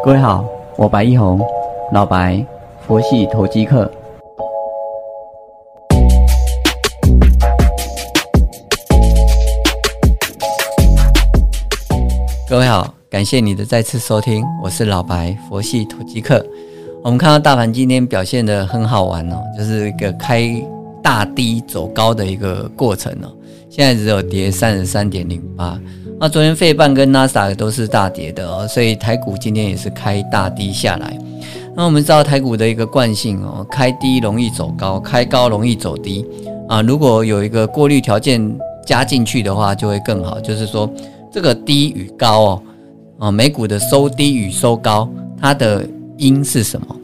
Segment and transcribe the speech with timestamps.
[0.00, 0.44] 各位好，
[0.76, 1.40] 我白一红，
[1.92, 2.44] 老白，
[2.86, 3.90] 佛系投机客。
[12.48, 16.44] 各位好，感谢你的再次收听，我是老白，佛系投机客。
[17.04, 20.50] 我们看到大盘今天表现的很好玩哦，就是一个开
[21.02, 23.32] 大低走高的一个过程哦。
[23.70, 25.80] 现在只有跌三十三点零八。
[26.22, 31.18] 那昨天费半跟纳斯达克都是大跌的哦，所以台股今天也是开大低下来。
[31.74, 36.24] 那我们知道台股的一个惯性哦，开低容易走高，开高容易走低
[36.68, 36.80] 啊。
[36.80, 38.40] 如果有一个过滤条件
[38.86, 40.38] 加进去的话，就会更好。
[40.38, 40.88] 就是说，
[41.32, 42.62] 这个低与高哦，
[43.18, 45.08] 啊，美股的收低与收高，
[45.40, 45.84] 它的
[46.18, 46.96] 因是什么？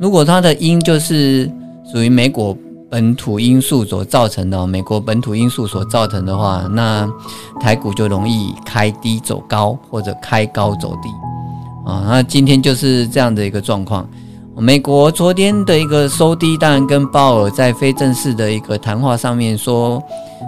[0.00, 1.48] 如果它的因就是
[1.84, 2.58] 属于美股。
[2.94, 7.10] 本土因素所造成的，美国本土因素所造成的话，那
[7.58, 11.08] 台股就容易开低走高，或者开高走低
[11.84, 12.04] 啊。
[12.06, 14.08] 那今天就是这样的一个状况。
[14.56, 20.00] 美国昨天的一个收低，当然跟鲍尔在非正式的一个谈话上面说，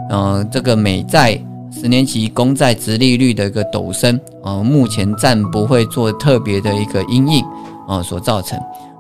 [0.08, 1.36] 嗯，这个美债
[1.72, 7.44] 十年期公债直利率的一个陡升啊，目前暂不会做特别的一个阴影
[7.88, 8.56] 啊所造成。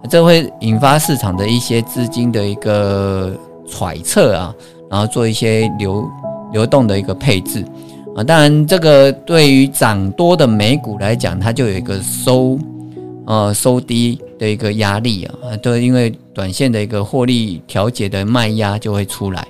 [0.08, 3.36] 这会引发市场的一些资金的一个
[3.68, 4.54] 揣测啊，
[4.90, 6.08] 然后做一些流
[6.52, 7.64] 流动的一个配置
[8.14, 8.22] 啊。
[8.22, 12.58] 当然，这个对于涨多的美股来讲，它就有一个收
[13.26, 19.46] 呃收低的一个压力啊，都因为短线的一个获利调节的卖压就会出来。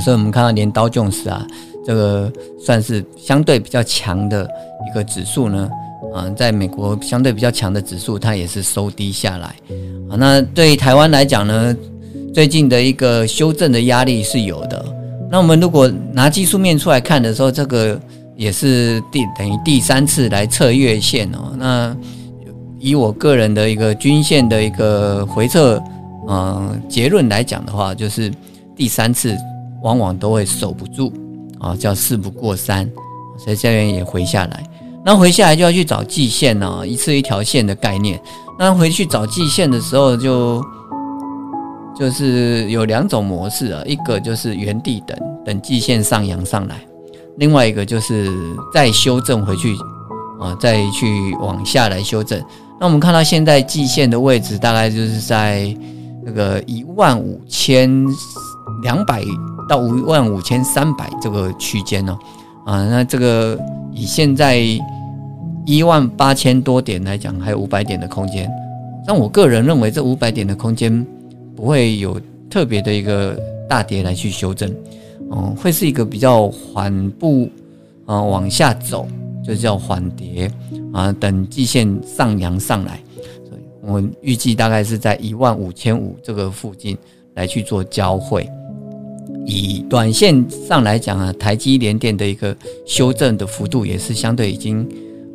[0.00, 1.46] 所以我们看到连刀琼斯啊，
[1.86, 4.48] 这个算是相对比较强的
[4.88, 5.70] 一个指数呢。
[6.16, 9.48] 嗯，在美国相对比较强的指数，它也是收低下来。
[10.08, 11.76] 啊，那对台湾来讲呢，
[12.32, 14.84] 最近的一个修正的压力是有的。
[15.28, 18.00] 那我们如果拿技术面出来看的时候，这个
[18.36, 21.52] 也是第等于第三次来测月线哦。
[21.58, 21.96] 那
[22.78, 25.82] 以我个人的一个均线的一个回测，
[26.28, 28.32] 嗯，结论来讲的话，就是
[28.76, 29.36] 第三次
[29.82, 31.12] 往往都会守不住
[31.58, 32.88] 啊，叫事不过三，
[33.36, 34.62] 所以这边也回下来。
[35.04, 38.18] 那回下来就要去找季线呢，一次一条线的概念。
[38.58, 40.64] 那回去找季线的时候，就
[41.94, 46.76] 就是有两种模式啊，一个就是原地等等季线上扬上来，
[47.36, 48.32] 另外一个就是
[48.72, 49.76] 再修正回去
[50.40, 52.42] 啊，再去往下来修正。
[52.80, 55.76] 那我们看到现在季线的位置大概就是在
[56.24, 58.06] 那个一万五千
[58.82, 59.22] 两百
[59.68, 62.16] 到五万五千三百这个区间呢，
[62.64, 63.58] 啊，那这个
[63.92, 64.64] 以现在。
[65.66, 68.50] 一万八千多点来讲，还有五百点的空间。
[69.06, 71.04] 但我个人认为，这五百点的空间
[71.56, 72.20] 不会有
[72.50, 73.38] 特别的一个
[73.68, 74.70] 大跌来去修正，
[75.30, 77.50] 嗯，会是一个比较缓步
[78.04, 79.06] 啊往下走，
[79.42, 80.50] 就叫缓跌
[80.92, 83.00] 啊，等季线上扬上来。
[83.48, 86.96] 所以我预计大概是在一万五千五这个附近
[87.34, 88.48] 来去做交汇。
[89.46, 94.86] 以短线上来讲啊，台积联电的一个修正的幅度也是相对已经。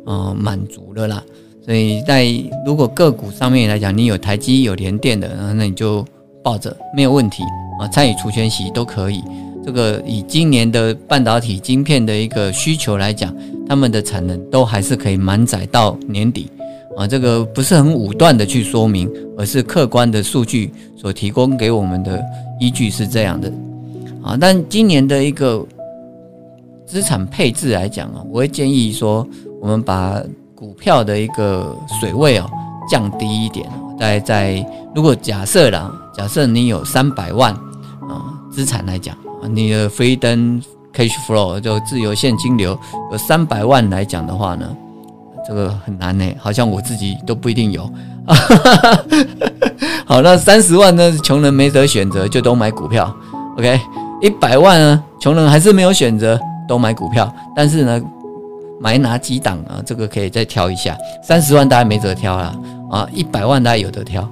[0.06, 1.22] 呃，满足了啦，
[1.64, 2.26] 所以在
[2.64, 6.04] 如果个股上面来讲，你有台积有联电的，那你就
[6.42, 7.42] 抱着没有问题
[7.78, 9.22] 啊，参与除权息都可以。
[9.62, 13.32] 这个以今年的半导体晶片的一个需求来讲，
[13.68, 16.48] 他们的产能都还是可以满载到年底
[16.96, 17.06] 啊。
[17.06, 22.24] 这个不是很武断的去说明，而是客观的数据所提供给我们的
[22.58, 23.52] 依据是这样的
[24.22, 24.34] 啊。
[24.40, 25.64] 但今年的一个
[26.86, 29.28] 资产配置来讲啊，我会建议说。
[29.60, 30.20] 我们把
[30.54, 32.50] 股票的一个水位哦
[32.90, 39.14] 降低一点，在在如果假设啦，假设你有三百万啊资产来讲，
[39.50, 40.62] 你的 freedom
[40.94, 42.78] cash flow 就自由现金流
[43.12, 44.66] 有三百万来讲的话呢，
[45.46, 47.82] 这个很难呢，好像我自己都不一定有。
[50.06, 53.14] 好，那三十万呢，穷人没得选择，就都买股票。
[53.56, 53.80] OK，
[54.20, 58.02] 一百万呢，穷人还是没有选择，都买股票，但是呢。
[58.80, 59.82] 买哪几档啊？
[59.84, 60.96] 这个可以再挑一下。
[61.22, 62.56] 三十万大家没得挑了
[62.90, 64.22] 啊，一百万大家有得挑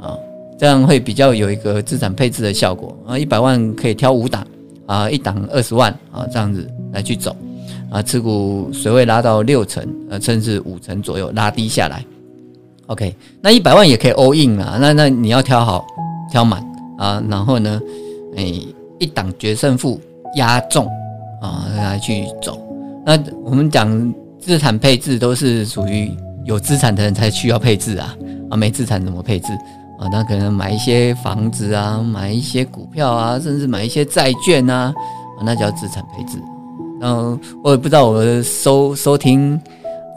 [0.00, 0.14] 啊，
[0.58, 3.18] 这样会比较有一个资产配置的效果啊。
[3.18, 4.46] 一百万可以挑五档
[4.86, 7.34] 啊，一档二十万啊，这样子来去走
[7.90, 12.04] 啊，持股水位拉到六成呃，甚至五成左右拉低下来。
[12.88, 15.86] OK，那一百万也可以 all in 啊，那那你要挑好
[16.30, 16.62] 挑满
[16.98, 17.80] 啊，然后呢，
[18.36, 18.52] 哎，
[18.98, 19.98] 一档决胜负
[20.36, 20.86] 压重
[21.40, 22.67] 啊，来去走。
[23.08, 26.14] 那我们讲资产配置都是属于
[26.44, 28.14] 有资产的人才需要配置啊
[28.50, 29.46] 啊，没资产怎么配置
[29.98, 30.04] 啊？
[30.12, 34.92] 那可能买一些房子啊，买一些股票啊，甚至买一些债券啊，
[35.42, 36.38] 那叫资产配置。
[37.00, 39.58] 然后我也不知道我的收收听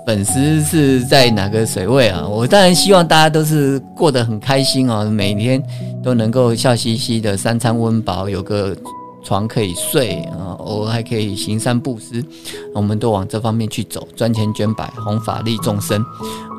[0.06, 2.28] 粉丝是在哪个水位啊？
[2.28, 5.64] 我当然希望大家都是过得很开心哦，每天
[6.04, 8.76] 都能够笑嘻嘻的，三餐温饱，有个
[9.24, 12.24] 床可以睡啊，偶尔还可以行善布施，
[12.74, 16.02] 我们都往这方面去走，赚钱捐百，弘法利众生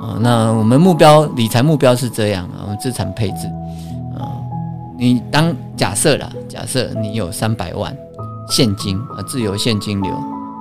[0.01, 0.19] 啊。
[0.21, 3.47] 那我们目标理财目标是这样啊，我们资产配置
[4.19, 4.33] 啊，
[4.99, 7.97] 你当假设啦，假设你有三百万
[8.49, 10.13] 现金啊，自由现金流，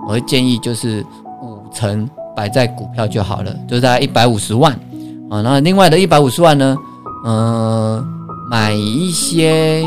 [0.07, 1.05] 我会建议就是
[1.41, 2.09] 五成。
[2.33, 4.71] 摆在股票就好了，就在一百五十万
[5.29, 5.41] 啊。
[5.41, 6.77] 那另外的一百五十万呢？
[7.25, 8.01] 嗯，
[8.49, 9.83] 买一些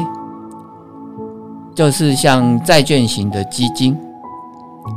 [1.74, 3.96] 就是像债券型的基金，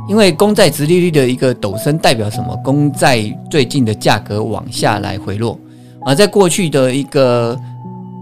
[0.08, 2.56] 因为公债直利率的一个陡升代表什么？
[2.64, 5.58] 公债最近的价格往下来回落
[6.02, 6.14] 啊。
[6.14, 7.58] 在过去的一个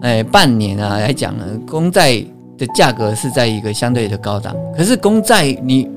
[0.02, 2.24] 哎半年啊来讲呢，公债
[2.56, 5.88] 的价格是在一个相对的高档，可是公债你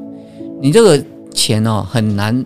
[0.62, 1.04] 你这个
[1.34, 2.46] 钱哦很难。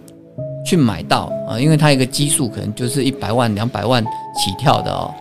[0.65, 4.01] 去买到啊，因为它一个基数可能就是一百万、两百万
[4.33, 5.13] 起跳的哦，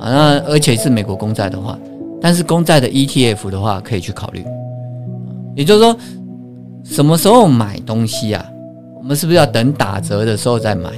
[0.00, 1.78] 啊，那而且是美国公债的话，
[2.20, 4.44] 但是公债的 ETF 的话可以去考虑，
[5.56, 5.96] 也就是说，
[6.84, 8.44] 什么时候买东西啊？
[8.98, 10.90] 我们是不是要等打折的时候再买？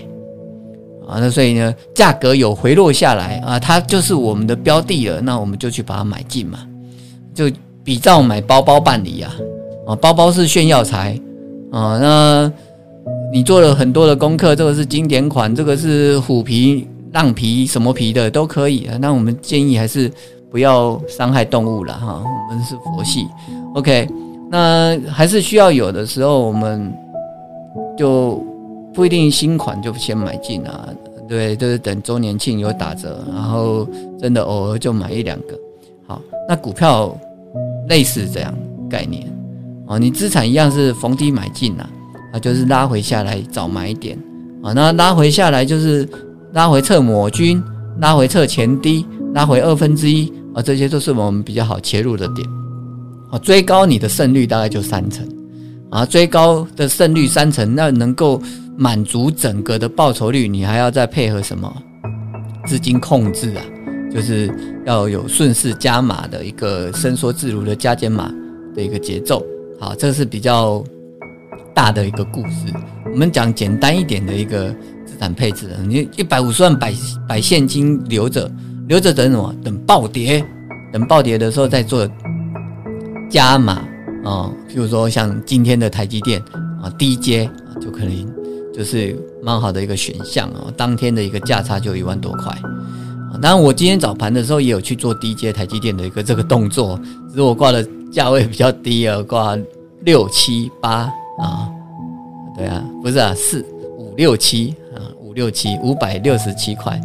[1.08, 6.58] 啊，那所以呢，价格有回落下来啊，它就是我们的标的了，那我们就去把它买进嘛，
[7.34, 7.50] 就
[7.84, 9.34] 比照买包包办理啊，
[9.86, 11.18] 啊，包包是炫耀财
[11.70, 12.52] 啊，那。
[13.34, 18.98] 你做了很多的功课，这个是经典款，这个是虎皮、浪皮什么皮的都可以啊。
[19.00, 20.12] 那我们建议还是
[20.52, 22.22] 不要伤害动物了哈。
[22.22, 23.26] 我们是佛系
[23.74, 24.08] ，OK。
[24.50, 26.92] 那还是需要有的时候，我们
[27.96, 28.44] 就
[28.92, 30.88] 不一定新款就先买进啊。
[31.26, 33.88] 对，就是等周年庆有打折，然后
[34.20, 35.58] 真的偶尔就买一两个。
[36.06, 37.16] 好，那股票
[37.88, 38.52] 类似这样
[38.90, 39.26] 概念
[39.86, 41.88] 啊，你资产一样是逢低买进啊。
[42.34, 44.18] 啊，就是拉回下来找买一点
[44.62, 46.06] 啊，那拉回下来就是
[46.52, 47.62] 拉回测抹均，
[47.98, 52.48] 拉回测前低，拉回二分之一啊，这些都是我们比较好切入的点
[53.30, 53.38] 啊。
[53.38, 55.26] 追高你的胜率大概就三成
[55.90, 58.40] 啊，追高的胜率三成，那能够
[58.76, 61.72] 满足整个的报酬率，你还要再配合什么
[62.66, 63.62] 资金控制啊？
[64.12, 64.52] 就是
[64.84, 68.32] 要有顺势加码的一个伸缩自如的加减码
[68.74, 69.44] 的一个节奏。
[69.80, 70.84] 好，这是比较。
[71.74, 72.70] 大的一个故事，
[73.10, 74.68] 我们讲简单一点的一个
[75.06, 75.70] 资产配置。
[75.88, 76.92] 你一百五十万摆
[77.26, 78.46] 摆现金留着，
[78.88, 79.54] 留着等什么？
[79.64, 80.44] 等暴跌，
[80.92, 82.08] 等暴跌的时候再做
[83.30, 83.74] 加码
[84.24, 84.50] 啊。
[84.68, 86.40] 譬如说像今天的台积电
[86.82, 87.48] 啊，低阶，
[87.80, 88.34] 就可能
[88.72, 90.72] 就是蛮好的一个选项啊。
[90.76, 92.56] 当天的一个价差就一万多块。
[93.40, 99.56] 当然我今天早盘的时候也有去做低阶台积电的一个这个动作，只是我挂的价位比较低啊，挂
[100.04, 101.10] 六七八。
[101.38, 101.66] 啊，
[102.54, 103.64] 对啊，不是啊，四
[103.98, 107.00] 五六七啊，五六七五百六十七块，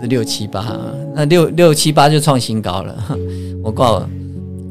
[0.00, 0.76] 是六七八，
[1.14, 2.94] 那六六七八就创新高了。
[3.62, 3.98] 我挂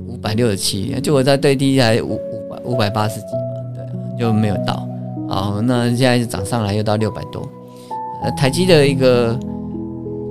[0.08, 4.88] 五百六十七，就我在最低还五五百五百八十几嘛，对，就没有到。
[5.30, 7.48] 好，那现在涨上来又到六百多。
[8.24, 9.38] 呃，台积的一个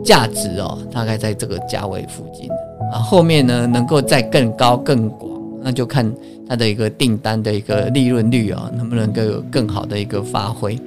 [0.05, 2.51] 价值哦，大概在这个价位附近
[2.93, 5.31] 啊，后面呢能够再更高更广，
[5.63, 6.13] 那就看。
[6.49, 10.79] 它的一个订单的一个利润率啊，能不能够有更好的一个发挥？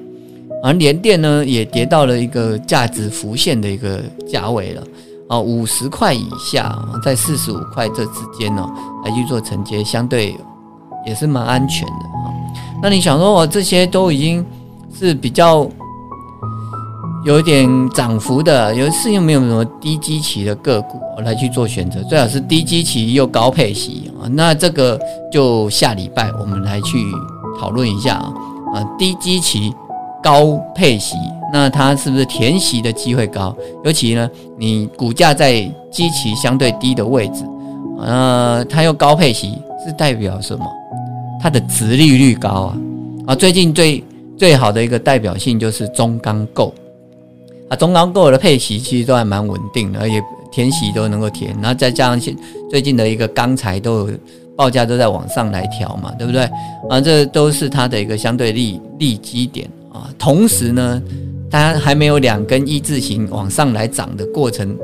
[0.64, 4.84] 而联电呢，也跌到了一个价值浮现的一个价位了
[5.28, 8.70] 啊，五十块以下，在四十五块这之间呢，
[9.04, 10.36] 来去做承接，相对
[11.06, 12.28] 也是蛮安全的啊。
[12.82, 14.46] 那你想说，我这些都已经
[14.94, 15.70] 是比较。
[17.26, 24.24] 有点涨幅的，有是又没有什么低基期的个股来去做选择，最好是低基期又高配息啊。
[24.32, 24.98] 那这个
[25.30, 26.98] 就下礼拜我们来去
[27.60, 28.34] 讨论一下啊。
[28.74, 29.76] 啊，低基期
[30.22, 31.16] 高配息，
[31.52, 33.56] 那它是不是填息的机会高？
[33.84, 35.62] 尤其呢，你股价在
[35.92, 37.44] 基期相对低的位置，
[38.00, 40.66] 呃，它又高配息，是代表什么？
[41.42, 42.78] 它的值利率高啊。
[43.28, 44.04] 啊，最近最
[44.38, 46.74] 最好的一个代表性就是中钢构。
[47.70, 50.22] 啊，中钢构的配息其实都还蛮稳定的，而且
[50.52, 52.36] 填息都能够填，然后再加上现
[52.70, 54.10] 最近的一个钢材都有
[54.58, 56.50] 报价都在往上来调嘛，对不对？
[56.90, 60.10] 啊，这都是它的一个相对利利基点啊。
[60.18, 61.02] 同时呢，
[61.50, 64.78] 它还没有两根一字形往上来涨的过程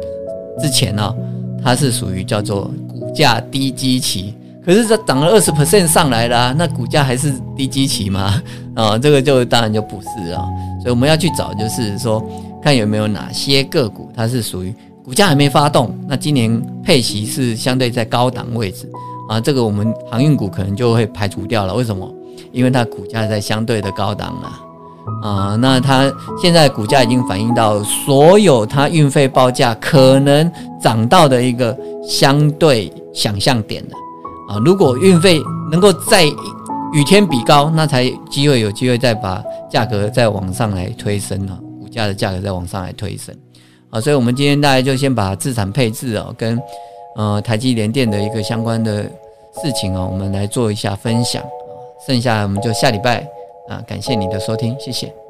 [0.60, 1.16] 之前呢，
[1.64, 4.34] 它是属于叫做股价低基期。
[4.66, 8.42] 可是这涨了二十 percent 上来了，那股价还是低基期吗？
[8.76, 10.44] 啊，这个就当然就不是啊。
[10.82, 12.24] 所以我们要去找，就是说。
[12.64, 18.90] 看有没有哪些个股，它是属于股价还没发动，那今年配息是相对在高档位置
[19.30, 21.76] 啊，这个我们航运股可能就会排除掉了。
[21.76, 22.12] 为什么？
[22.52, 24.60] 因为它股价在相对的高档啊，
[25.22, 31.76] 啊，那它现在股价已经反映到所有它运费报价可能涨到的一个
[32.08, 33.96] 相对想象点了
[34.50, 34.62] 啊。
[34.64, 36.26] 如果运费能够再
[36.94, 43.36] 与天比高，那才机会有机会再把价格再往上来推升啊，股价的价格再往上来推升
[43.90, 44.00] 啊。
[44.00, 46.60] 所以，我们今天大家就先把资产配置哦，跟
[47.16, 51.42] 呃台积联电的一个相关的事情哦，我们来做一下分享。
[52.06, 53.28] 剩下我们就下礼拜。
[53.68, 55.25] 啊，感谢你的收听，谢谢。